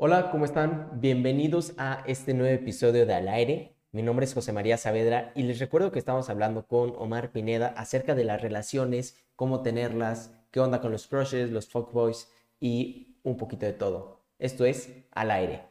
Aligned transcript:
Hola, 0.00 0.30
¿cómo 0.30 0.44
están? 0.44 1.00
Bienvenidos 1.00 1.74
a 1.76 2.04
este 2.06 2.32
nuevo 2.32 2.54
episodio 2.54 3.04
de 3.04 3.14
Al 3.14 3.26
Aire. 3.26 3.74
Mi 3.90 4.00
nombre 4.00 4.26
es 4.26 4.32
José 4.32 4.52
María 4.52 4.76
Saavedra 4.76 5.32
y 5.34 5.42
les 5.42 5.58
recuerdo 5.58 5.90
que 5.90 5.98
estamos 5.98 6.30
hablando 6.30 6.68
con 6.68 6.94
Omar 6.96 7.32
Pineda 7.32 7.74
acerca 7.76 8.14
de 8.14 8.22
las 8.22 8.40
relaciones, 8.40 9.18
cómo 9.34 9.60
tenerlas, 9.62 10.32
qué 10.52 10.60
onda 10.60 10.80
con 10.80 10.92
los 10.92 11.08
crushes, 11.08 11.50
los 11.50 11.68
fuckboys 11.68 12.30
y 12.60 13.16
un 13.24 13.36
poquito 13.36 13.66
de 13.66 13.72
todo. 13.72 14.20
Esto 14.38 14.64
es 14.66 14.88
Al 15.10 15.32
Aire. 15.32 15.64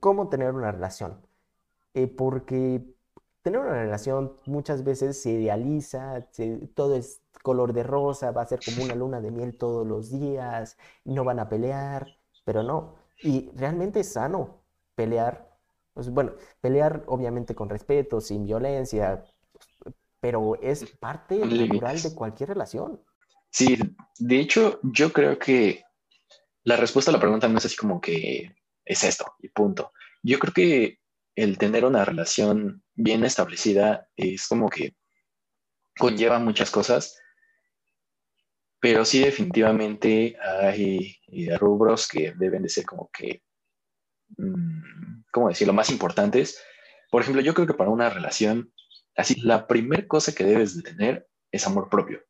¿Cómo 0.00 0.28
tener 0.28 0.50
una 0.54 0.72
relación? 0.72 1.24
Eh, 1.94 2.08
porque 2.08 2.82
tener 3.42 3.60
una 3.60 3.72
relación 3.72 4.36
muchas 4.46 4.84
veces 4.84 5.20
se 5.20 5.30
idealiza, 5.30 6.26
todo 6.74 6.96
es 6.96 7.20
color 7.42 7.72
de 7.72 7.82
rosa, 7.82 8.30
va 8.30 8.42
a 8.42 8.46
ser 8.46 8.60
como 8.64 8.84
una 8.84 8.94
luna 8.94 9.20
de 9.20 9.30
miel 9.30 9.56
todos 9.58 9.86
los 9.86 10.10
días, 10.10 10.78
no 11.04 11.24
van 11.24 11.40
a 11.40 11.48
pelear, 11.48 12.06
pero 12.44 12.62
no. 12.62 12.94
Y 13.22 13.50
realmente 13.56 14.00
es 14.00 14.12
sano 14.12 14.62
pelear. 14.94 15.50
Pues, 15.92 16.08
bueno, 16.10 16.32
pelear 16.60 17.02
obviamente 17.06 17.54
con 17.54 17.68
respeto, 17.68 18.20
sin 18.20 18.46
violencia, 18.46 19.24
pero 20.20 20.54
es 20.62 20.84
parte 20.98 21.36
natural 21.38 22.00
de 22.00 22.14
cualquier 22.14 22.50
relación. 22.50 23.00
Sí, 23.50 23.76
de 24.18 24.40
hecho, 24.40 24.80
yo 24.82 25.12
creo 25.12 25.38
que 25.38 25.84
la 26.64 26.76
respuesta 26.76 27.10
a 27.10 27.14
la 27.14 27.20
pregunta 27.20 27.48
no 27.48 27.58
es 27.58 27.66
así 27.66 27.76
como 27.76 28.00
que 28.00 28.54
es 28.84 29.04
esto 29.04 29.34
y 29.40 29.48
punto. 29.48 29.92
Yo 30.22 30.38
creo 30.38 30.54
que 30.54 31.01
el 31.34 31.58
tener 31.58 31.84
una 31.84 32.04
relación 32.04 32.82
bien 32.94 33.24
establecida 33.24 34.08
es 34.16 34.46
como 34.46 34.68
que 34.68 34.94
conlleva 35.98 36.38
muchas 36.38 36.70
cosas, 36.70 37.18
pero 38.80 39.04
sí 39.04 39.20
definitivamente 39.20 40.36
hay 40.40 41.16
eh, 41.28 41.56
rubros 41.56 42.08
que 42.08 42.32
deben 42.36 42.62
de 42.62 42.68
ser 42.68 42.84
como 42.84 43.10
que, 43.12 43.42
mm, 44.36 45.22
¿cómo 45.30 45.48
decirlo?, 45.48 45.72
más 45.72 45.90
importantes. 45.90 46.60
Por 47.10 47.22
ejemplo, 47.22 47.42
yo 47.42 47.54
creo 47.54 47.66
que 47.66 47.74
para 47.74 47.90
una 47.90 48.10
relación, 48.10 48.72
así, 49.16 49.40
la 49.40 49.66
primera 49.66 50.06
cosa 50.08 50.34
que 50.34 50.44
debes 50.44 50.76
de 50.76 50.82
tener 50.82 51.28
es 51.50 51.66
amor 51.66 51.88
propio. 51.88 52.22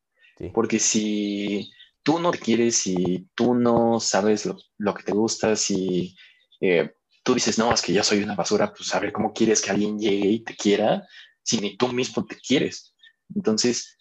Porque 0.52 0.78
si 0.78 1.70
tú 2.02 2.18
no 2.18 2.32
te 2.32 2.38
quieres, 2.38 2.76
si 2.76 3.28
tú 3.34 3.54
no 3.54 4.00
sabes 4.00 4.46
lo, 4.46 4.94
que 4.94 5.02
te 5.04 5.12
gusta, 5.12 5.54
si 5.56 6.16
eh, 6.60 6.92
tú 7.22 7.34
dices, 7.34 7.58
no, 7.58 7.72
es 7.72 7.82
que 7.82 7.92
yo 7.92 8.02
soy 8.02 8.22
una 8.22 8.34
basura, 8.34 8.72
pues 8.72 8.94
a 8.94 9.00
ver 9.00 9.12
cómo 9.12 9.32
quieres 9.32 9.60
que 9.60 9.70
alguien 9.70 9.98
llegue 9.98 10.28
y 10.28 10.40
te 10.40 10.56
quiera 10.56 11.06
si 11.42 11.58
ni 11.58 11.76
tú 11.76 11.88
mismo 11.88 12.24
te 12.24 12.36
quieres. 12.36 12.94
Entonces, 13.34 13.98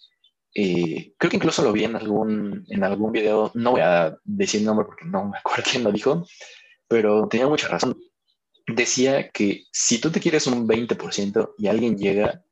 eh, 0.53 1.13
creo 1.17 1.29
que 1.29 1.37
incluso 1.37 1.63
lo 1.63 1.71
vi 1.71 1.85
en 1.85 1.95
algún, 1.95 2.65
en 2.67 2.83
algún 2.83 3.11
video, 3.11 3.51
no 3.53 3.71
voy 3.71 3.81
a 3.81 4.17
decir 4.23 4.59
el 4.59 4.65
nombre 4.65 4.85
porque 4.85 5.05
no 5.05 5.25
me 5.25 5.37
acuerdo 5.37 5.63
quién 5.71 5.83
lo 5.83 5.91
dijo, 5.91 6.25
pero 6.87 7.27
tenía 7.27 7.47
mucha 7.47 7.67
razón. 7.67 7.97
Decía 8.67 9.29
que 9.29 9.65
si 9.71 9.99
tú 9.99 10.11
te 10.11 10.19
quieres 10.19 10.47
un 10.47 10.67
20% 10.67 11.53
y 11.57 11.67
alguien 11.67 11.97
llega 11.97 12.43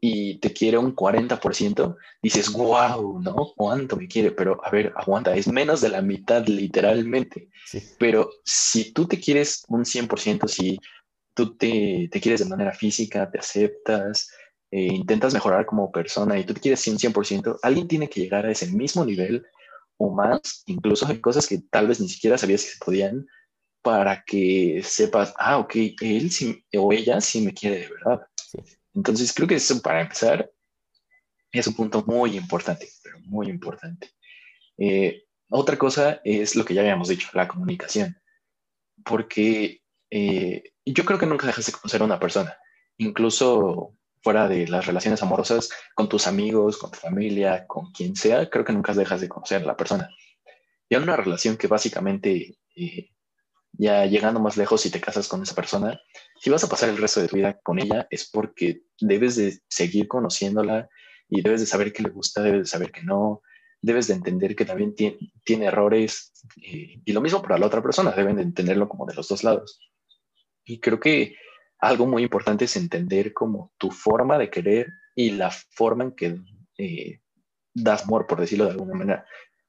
y 0.00 0.38
te 0.38 0.52
quiere 0.52 0.78
un 0.78 0.94
40%, 0.94 1.96
dices, 2.22 2.52
wow, 2.52 3.20
¿no? 3.20 3.52
¿Cuánto 3.56 3.96
me 3.96 4.08
quiere? 4.08 4.30
Pero 4.30 4.60
a 4.64 4.70
ver, 4.70 4.92
aguanta, 4.96 5.34
es 5.34 5.48
menos 5.48 5.80
de 5.80 5.88
la 5.88 6.02
mitad 6.02 6.46
literalmente. 6.46 7.48
Pero 7.98 8.30
si 8.44 8.92
tú 8.92 9.06
te 9.06 9.18
quieres 9.18 9.64
un 9.68 9.84
100%, 9.84 10.48
si 10.48 10.78
tú 11.34 11.56
te, 11.56 12.08
te 12.10 12.20
quieres 12.20 12.40
de 12.40 12.46
manera 12.46 12.72
física, 12.72 13.30
te 13.30 13.38
aceptas, 13.38 14.30
eh, 14.70 14.86
intentas 14.92 15.34
mejorar 15.34 15.66
como 15.66 15.92
persona 15.92 16.38
y 16.38 16.44
tú 16.44 16.54
te 16.54 16.60
quieres 16.60 16.86
un 16.88 16.98
100%, 16.98 17.58
alguien 17.62 17.88
tiene 17.88 18.08
que 18.08 18.20
llegar 18.20 18.46
a 18.46 18.50
ese 18.50 18.66
mismo 18.66 19.04
nivel 19.04 19.46
o 19.98 20.10
más, 20.10 20.62
incluso 20.66 21.06
hay 21.06 21.20
cosas 21.20 21.46
que 21.46 21.58
tal 21.70 21.88
vez 21.88 22.00
ni 22.00 22.08
siquiera 22.08 22.36
sabías 22.36 22.64
que 22.64 22.70
se 22.70 22.84
podían, 22.84 23.26
para 23.82 24.24
que 24.24 24.80
sepas, 24.82 25.32
ah, 25.38 25.58
ok, 25.58 25.76
él 26.00 26.30
sí, 26.32 26.64
o 26.76 26.92
ella 26.92 27.20
sí 27.20 27.40
me 27.40 27.54
quiere 27.54 27.82
de 27.82 27.88
verdad. 27.88 28.26
Entonces, 28.96 29.32
creo 29.34 29.46
que 29.46 29.56
eso 29.56 29.80
para 29.82 30.00
empezar 30.00 30.50
es 31.52 31.66
un 31.66 31.74
punto 31.74 32.02
muy 32.06 32.36
importante, 32.36 32.88
pero 33.02 33.18
muy 33.20 33.48
importante. 33.48 34.10
Eh, 34.78 35.24
otra 35.50 35.76
cosa 35.76 36.20
es 36.24 36.56
lo 36.56 36.64
que 36.64 36.74
ya 36.74 36.80
habíamos 36.80 37.08
dicho, 37.08 37.28
la 37.34 37.46
comunicación. 37.46 38.16
Porque 39.04 39.82
eh, 40.10 40.72
yo 40.84 41.04
creo 41.04 41.18
que 41.18 41.26
nunca 41.26 41.46
dejas 41.46 41.66
de 41.66 41.72
conocer 41.72 42.00
a 42.00 42.06
una 42.06 42.18
persona, 42.18 42.56
incluso 42.96 43.94
fuera 44.22 44.48
de 44.48 44.66
las 44.66 44.86
relaciones 44.86 45.22
amorosas, 45.22 45.70
con 45.94 46.08
tus 46.08 46.26
amigos, 46.26 46.78
con 46.78 46.90
tu 46.90 46.98
familia, 46.98 47.66
con 47.66 47.92
quien 47.92 48.16
sea, 48.16 48.48
creo 48.48 48.64
que 48.64 48.72
nunca 48.72 48.94
dejas 48.94 49.20
de 49.20 49.28
conocer 49.28 49.62
a 49.62 49.66
la 49.66 49.76
persona. 49.76 50.08
Y 50.88 50.94
en 50.94 51.02
una 51.02 51.16
relación 51.16 51.56
que 51.56 51.66
básicamente 51.66 52.58
eh, 52.74 53.10
ya 53.78 54.06
llegando 54.06 54.40
más 54.40 54.56
lejos, 54.56 54.80
si 54.80 54.90
te 54.90 55.00
casas 55.00 55.28
con 55.28 55.42
esa 55.42 55.54
persona, 55.54 56.00
si 56.40 56.50
vas 56.50 56.64
a 56.64 56.68
pasar 56.68 56.88
el 56.88 56.98
resto 56.98 57.20
de 57.20 57.28
tu 57.28 57.36
vida 57.36 57.58
con 57.62 57.78
ella, 57.78 58.06
es 58.10 58.28
porque 58.30 58.82
debes 59.00 59.36
de 59.36 59.58
seguir 59.68 60.08
conociéndola 60.08 60.88
y 61.28 61.42
debes 61.42 61.60
de 61.60 61.66
saber 61.66 61.92
qué 61.92 62.02
le 62.02 62.10
gusta, 62.10 62.42
debes 62.42 62.60
de 62.60 62.66
saber 62.66 62.92
que 62.92 63.02
no, 63.02 63.42
debes 63.82 64.08
de 64.08 64.14
entender 64.14 64.56
que 64.56 64.64
también 64.64 64.94
tiene, 64.94 65.66
errores 65.66 66.32
eh, 66.62 67.00
y 67.04 67.12
lo 67.12 67.20
mismo 67.20 67.42
para 67.42 67.58
la 67.58 67.66
otra 67.66 67.82
persona, 67.82 68.12
deben 68.12 68.36
de 68.36 68.42
entenderlo 68.42 68.88
como 68.88 69.06
de 69.06 69.14
los 69.14 69.28
dos 69.28 69.44
lados. 69.44 69.80
Y 70.64 70.80
creo 70.80 70.98
que 70.98 71.36
algo 71.78 72.06
muy 72.06 72.22
importante 72.22 72.64
es 72.64 72.76
entender 72.76 73.32
como 73.32 73.72
tu 73.78 73.90
forma 73.90 74.38
de 74.38 74.50
querer 74.50 74.88
y 75.14 75.30
la 75.30 75.50
forma 75.50 76.04
en 76.04 76.12
que 76.12 76.38
eh, 76.78 77.20
das 77.74 78.04
amor, 78.04 78.26
por 78.26 78.40
decirlo 78.40 78.64
de 78.64 78.72
alguna 78.72 78.94
manera. 78.94 79.26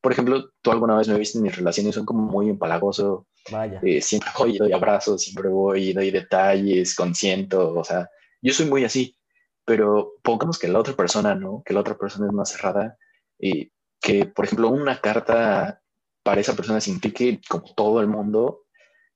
Por 0.08 0.14
ejemplo, 0.14 0.54
tú 0.62 0.72
alguna 0.72 0.96
vez 0.96 1.10
me 1.10 1.20
viste 1.20 1.38
en 1.38 1.44
mis 1.44 1.58
relaciones, 1.58 1.94
son 1.94 2.06
como 2.06 2.22
muy 2.24 2.50
empalagoso. 2.50 3.28
Vaya. 3.52 3.82
Eh, 3.84 4.02
siempre 4.02 4.30
voy 4.40 4.56
y 4.56 4.58
doy 4.58 4.72
abrazos, 4.72 5.22
siempre 5.22 5.50
voy 5.50 5.90
y 5.90 5.94
doy 5.94 6.12
detalles, 6.12 6.96
consiento. 6.96 7.74
O 7.74 7.84
sea, 7.84 8.10
yo 8.42 8.54
soy 8.54 8.68
muy 8.68 8.86
así, 8.86 9.18
pero 9.66 10.14
pongamos 10.24 10.60
que 10.60 10.70
la 10.70 10.80
otra 10.80 10.94
persona, 10.94 11.36
¿no? 11.36 11.62
Que 11.66 11.74
la 11.74 11.82
otra 11.82 11.98
persona 11.98 12.26
es 12.26 12.32
más 12.32 12.54
cerrada. 12.54 12.98
Y 13.38 13.70
que, 14.00 14.24
por 14.28 14.46
ejemplo, 14.46 14.70
una 14.70 15.02
carta 15.02 15.82
para 16.24 16.40
esa 16.40 16.56
persona 16.56 16.80
signifique 16.80 17.42
como 17.50 17.66
todo 17.76 18.00
el 18.00 18.08
mundo, 18.08 18.62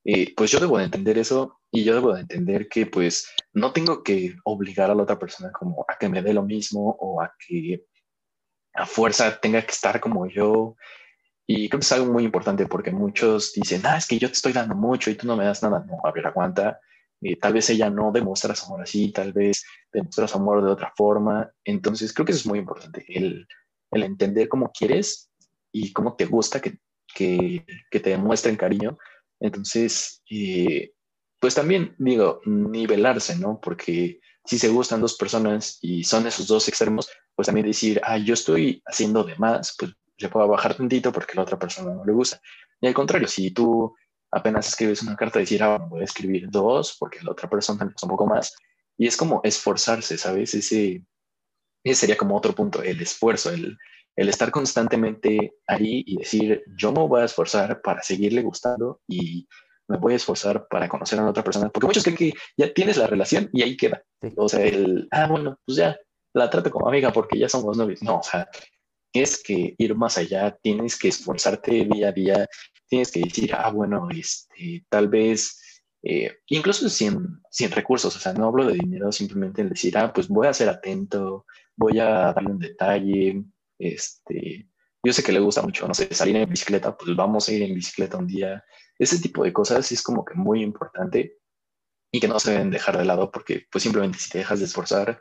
eh, 0.04 0.34
pues 0.36 0.50
yo 0.50 0.60
debo 0.60 0.76
de 0.76 0.84
entender 0.84 1.16
eso 1.16 1.58
y 1.70 1.84
yo 1.84 1.94
debo 1.94 2.12
de 2.12 2.20
entender 2.20 2.68
que 2.68 2.84
pues 2.84 3.32
no 3.54 3.72
tengo 3.72 4.02
que 4.02 4.34
obligar 4.44 4.90
a 4.90 4.94
la 4.94 5.04
otra 5.04 5.18
persona 5.18 5.52
como 5.52 5.86
a 5.88 5.96
que 5.98 6.10
me 6.10 6.20
dé 6.20 6.34
lo 6.34 6.42
mismo 6.42 6.94
o 7.00 7.22
a 7.22 7.32
que 7.48 7.86
a 8.74 8.86
fuerza 8.86 9.38
tenga 9.40 9.62
que 9.62 9.72
estar 9.72 10.00
como 10.00 10.26
yo. 10.26 10.76
Y 11.46 11.68
creo 11.68 11.80
que 11.80 11.84
es 11.84 11.92
algo 11.92 12.12
muy 12.12 12.24
importante 12.24 12.66
porque 12.66 12.90
muchos 12.90 13.52
dicen, 13.52 13.82
ah, 13.84 13.96
es 13.96 14.06
que 14.06 14.18
yo 14.18 14.28
te 14.28 14.34
estoy 14.34 14.52
dando 14.52 14.74
mucho 14.74 15.10
y 15.10 15.14
tú 15.14 15.26
no 15.26 15.36
me 15.36 15.44
das 15.44 15.62
nada. 15.62 15.84
No, 15.86 15.98
a 16.04 16.12
ver, 16.12 16.26
aguanta. 16.26 16.80
Tal 17.40 17.52
vez 17.52 17.70
ella 17.70 17.88
no 17.88 18.10
demuestra 18.10 18.54
su 18.54 18.66
amor 18.66 18.82
así, 18.82 19.12
tal 19.12 19.32
vez 19.32 19.64
demuestra 19.92 20.26
su 20.26 20.38
amor 20.38 20.64
de 20.64 20.70
otra 20.70 20.92
forma. 20.96 21.50
Entonces 21.64 22.12
creo 22.12 22.26
que 22.26 22.32
eso 22.32 22.40
es 22.40 22.46
muy 22.46 22.58
importante, 22.58 23.04
el, 23.08 23.46
el 23.92 24.02
entender 24.02 24.48
cómo 24.48 24.72
quieres 24.72 25.30
y 25.70 25.92
cómo 25.92 26.16
te 26.16 26.24
gusta 26.24 26.60
que, 26.60 26.78
que, 27.14 27.64
que 27.90 28.00
te 28.00 28.10
demuestren 28.10 28.56
cariño. 28.56 28.98
Entonces, 29.38 30.22
eh, 30.30 30.92
pues 31.38 31.54
también 31.54 31.94
digo, 31.98 32.40
nivelarse, 32.44 33.36
¿no? 33.36 33.60
Porque 33.60 34.20
si 34.44 34.58
se 34.58 34.68
gustan 34.68 35.00
dos 35.00 35.14
personas 35.14 35.78
y 35.80 36.04
son 36.04 36.26
esos 36.26 36.46
dos 36.46 36.68
extremos, 36.68 37.08
pues 37.34 37.46
también 37.46 37.66
decir, 37.66 38.00
ah, 38.04 38.18
yo 38.18 38.34
estoy 38.34 38.82
haciendo 38.86 39.24
de 39.24 39.36
más, 39.36 39.74
pues 39.78 39.92
le 40.18 40.28
puedo 40.28 40.48
bajar 40.48 40.76
tantito 40.76 41.12
porque 41.12 41.34
la 41.34 41.42
otra 41.42 41.58
persona 41.58 41.94
no 41.94 42.04
le 42.04 42.12
gusta. 42.12 42.40
Y 42.80 42.86
al 42.86 42.94
contrario, 42.94 43.28
si 43.28 43.50
tú 43.50 43.94
apenas 44.30 44.68
escribes 44.68 45.02
una 45.02 45.16
carta, 45.16 45.38
decir, 45.38 45.62
ah, 45.62 45.78
voy 45.78 46.00
a 46.00 46.04
escribir 46.04 46.50
dos 46.50 46.96
porque 46.98 47.20
la 47.22 47.32
otra 47.32 47.48
persona 47.48 47.84
le 47.84 47.92
gusta 47.92 48.06
un 48.06 48.10
poco 48.10 48.26
más. 48.26 48.54
Y 48.96 49.06
es 49.06 49.16
como 49.16 49.40
esforzarse, 49.44 50.18
¿sabes? 50.18 50.54
Ese, 50.54 51.04
ese 51.84 52.00
sería 52.00 52.16
como 52.16 52.36
otro 52.36 52.54
punto, 52.54 52.82
el 52.82 53.00
esfuerzo, 53.00 53.50
el, 53.50 53.76
el 54.16 54.28
estar 54.28 54.50
constantemente 54.50 55.54
ahí 55.66 56.04
y 56.06 56.18
decir, 56.18 56.64
yo 56.76 56.92
me 56.92 57.06
voy 57.06 57.22
a 57.22 57.24
esforzar 57.24 57.80
para 57.80 58.02
seguirle 58.02 58.42
gustando 58.42 59.00
y 59.08 59.46
me 59.88 59.98
voy 59.98 60.14
a 60.14 60.16
esforzar 60.16 60.66
para 60.68 60.88
conocer 60.88 61.18
a 61.18 61.28
otra 61.28 61.44
persona, 61.44 61.68
porque 61.68 61.86
muchos 61.86 62.02
creen 62.02 62.16
que 62.16 62.32
ya 62.56 62.72
tienes 62.72 62.96
la 62.96 63.06
relación 63.06 63.48
y 63.52 63.62
ahí 63.62 63.76
queda. 63.76 64.02
O 64.36 64.48
sea, 64.48 64.64
el, 64.64 65.08
ah, 65.10 65.26
bueno, 65.26 65.58
pues 65.64 65.76
ya 65.76 65.98
la 66.34 66.48
trato 66.48 66.70
como 66.70 66.88
amiga 66.88 67.12
porque 67.12 67.38
ya 67.38 67.48
somos 67.48 67.76
novios. 67.76 68.02
No, 68.02 68.18
o 68.18 68.22
sea, 68.22 68.48
tienes 69.12 69.42
que 69.42 69.74
ir 69.76 69.94
más 69.94 70.18
allá, 70.18 70.56
tienes 70.62 70.98
que 70.98 71.08
esforzarte 71.08 71.84
día 71.84 72.08
a 72.08 72.12
día, 72.12 72.46
tienes 72.88 73.10
que 73.10 73.20
decir, 73.20 73.54
ah, 73.54 73.70
bueno, 73.70 74.08
este, 74.10 74.84
tal 74.88 75.08
vez, 75.08 75.82
eh, 76.02 76.38
incluso 76.48 76.88
sin, 76.88 77.40
sin 77.50 77.70
recursos, 77.70 78.16
o 78.16 78.18
sea, 78.18 78.32
no 78.32 78.46
hablo 78.46 78.66
de 78.66 78.74
dinero, 78.74 79.12
simplemente 79.12 79.62
el 79.62 79.68
decir, 79.68 79.96
ah, 79.98 80.12
pues 80.12 80.28
voy 80.28 80.46
a 80.46 80.54
ser 80.54 80.68
atento, 80.68 81.44
voy 81.76 81.98
a 81.98 82.32
darle 82.32 82.52
un 82.52 82.58
detalle, 82.58 83.44
este, 83.78 84.68
yo 85.04 85.12
sé 85.12 85.22
que 85.22 85.32
le 85.32 85.40
gusta 85.40 85.62
mucho, 85.62 85.86
no 85.86 85.94
sé, 85.94 86.14
salir 86.14 86.36
en 86.36 86.48
bicicleta, 86.48 86.96
pues 86.96 87.16
vamos 87.16 87.48
a 87.48 87.52
ir 87.52 87.62
en 87.62 87.74
bicicleta 87.74 88.16
un 88.16 88.26
día. 88.26 88.64
Ese 89.02 89.20
tipo 89.20 89.44
de 89.44 89.52
cosas 89.52 89.90
es 89.92 90.02
como 90.02 90.24
que 90.24 90.34
muy 90.34 90.62
importante 90.62 91.38
y 92.12 92.20
que 92.20 92.28
no 92.28 92.38
se 92.40 92.52
deben 92.52 92.70
dejar 92.70 92.98
de 92.98 93.04
lado 93.04 93.30
porque 93.30 93.66
pues 93.70 93.84
simplemente 93.84 94.18
si 94.18 94.30
te 94.30 94.38
dejas 94.38 94.60
de 94.60 94.66
esforzar, 94.66 95.20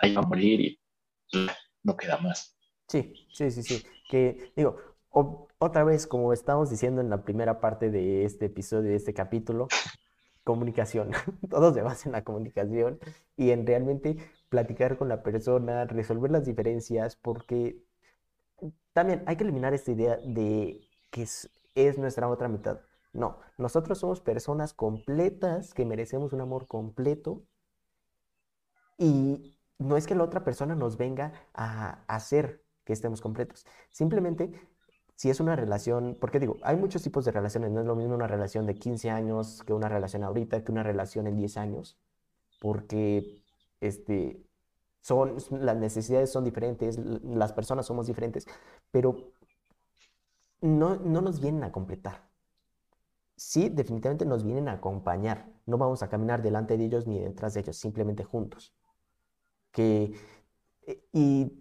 ahí 0.00 0.14
va 0.14 0.22
a 0.22 0.26
morir 0.26 0.60
y 0.60 0.80
no 1.84 1.96
queda 1.96 2.18
más. 2.18 2.56
Sí, 2.88 3.14
sí, 3.32 3.50
sí, 3.50 3.62
sí. 3.62 3.82
Que 4.08 4.52
digo, 4.56 4.76
o- 5.10 5.48
otra 5.58 5.84
vez, 5.84 6.06
como 6.06 6.32
estábamos 6.32 6.70
diciendo 6.70 7.00
en 7.00 7.10
la 7.10 7.24
primera 7.24 7.60
parte 7.60 7.90
de 7.90 8.24
este 8.24 8.46
episodio, 8.46 8.90
de 8.90 8.96
este 8.96 9.14
capítulo, 9.14 9.68
comunicación. 10.44 11.12
Todo 11.50 11.74
se 11.74 11.82
basa 11.82 12.08
en 12.08 12.12
la 12.14 12.24
comunicación 12.24 13.00
y 13.36 13.50
en 13.52 13.66
realmente 13.66 14.16
platicar 14.50 14.98
con 14.98 15.08
la 15.08 15.22
persona, 15.22 15.86
resolver 15.86 16.30
las 16.32 16.46
diferencias, 16.46 17.16
porque 17.16 17.78
también 18.92 19.22
hay 19.26 19.36
que 19.36 19.44
eliminar 19.44 19.74
esta 19.74 19.92
idea 19.92 20.16
de 20.24 20.80
que 21.10 21.22
es, 21.22 21.50
es 21.74 21.98
nuestra 21.98 22.28
otra 22.28 22.48
mitad. 22.48 22.80
No, 23.12 23.38
nosotros 23.58 23.98
somos 23.98 24.20
personas 24.20 24.72
completas 24.72 25.74
que 25.74 25.84
merecemos 25.84 26.32
un 26.32 26.40
amor 26.40 26.66
completo 26.66 27.42
y 28.98 29.58
no 29.78 29.96
es 29.96 30.06
que 30.06 30.14
la 30.14 30.24
otra 30.24 30.44
persona 30.44 30.74
nos 30.74 30.96
venga 30.96 31.32
a 31.54 32.04
hacer 32.06 32.62
que 32.84 32.92
estemos 32.92 33.20
completos. 33.20 33.66
Simplemente, 33.90 34.52
si 35.16 35.30
es 35.30 35.40
una 35.40 35.56
relación, 35.56 36.16
porque 36.20 36.38
digo, 36.38 36.58
hay 36.62 36.76
muchos 36.76 37.02
tipos 37.02 37.24
de 37.24 37.32
relaciones, 37.32 37.70
no 37.72 37.80
es 37.80 37.86
lo 37.86 37.96
mismo 37.96 38.14
una 38.14 38.26
relación 38.26 38.66
de 38.66 38.74
15 38.74 39.10
años 39.10 39.62
que 39.66 39.72
una 39.72 39.88
relación 39.88 40.22
ahorita, 40.22 40.62
que 40.62 40.72
una 40.72 40.82
relación 40.82 41.26
en 41.26 41.36
10 41.36 41.56
años, 41.56 41.98
porque 42.60 43.42
este, 43.80 44.46
son, 45.00 45.36
las 45.50 45.76
necesidades 45.76 46.30
son 46.30 46.44
diferentes, 46.44 46.98
las 46.98 47.52
personas 47.52 47.86
somos 47.86 48.06
diferentes, 48.06 48.46
pero 48.90 49.32
no, 50.60 50.96
no 50.96 51.20
nos 51.22 51.40
vienen 51.40 51.64
a 51.64 51.72
completar. 51.72 52.29
Sí, 53.42 53.70
definitivamente 53.70 54.26
nos 54.26 54.44
vienen 54.44 54.68
a 54.68 54.72
acompañar. 54.74 55.48
No 55.64 55.78
vamos 55.78 56.02
a 56.02 56.10
caminar 56.10 56.42
delante 56.42 56.76
de 56.76 56.84
ellos 56.84 57.06
ni 57.06 57.18
detrás 57.20 57.54
de 57.54 57.60
ellos, 57.60 57.76
simplemente 57.76 58.22
juntos 58.22 58.74
que, 59.72 60.12
eh, 60.86 61.02
y 61.12 61.52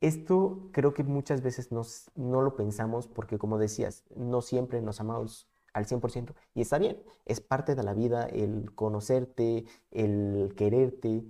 esto 0.00 0.68
creo 0.72 0.94
que 0.94 1.04
muchas 1.04 1.42
veces 1.42 1.72
nos, 1.72 2.10
no 2.14 2.42
lo 2.42 2.56
pensamos 2.56 3.08
porque, 3.08 3.38
como 3.38 3.58
decías, 3.58 4.04
no 4.16 4.42
siempre 4.42 4.82
nos 4.82 5.00
amamos 5.00 5.48
al 5.72 5.86
100% 5.86 6.34
y 6.54 6.60
está 6.62 6.78
bien, 6.78 7.02
es 7.24 7.40
parte 7.40 7.74
de 7.74 7.82
la 7.82 7.94
vida 7.94 8.26
el 8.26 8.72
conocerte, 8.74 9.64
el 9.90 10.54
quererte, 10.56 11.24